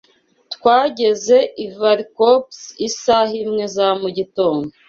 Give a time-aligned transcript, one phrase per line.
[0.53, 4.71] Twageze i Viracopos isaha imwe za mugitondo.